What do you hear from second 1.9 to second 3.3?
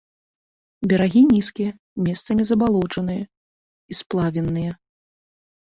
месцамі забалочаныя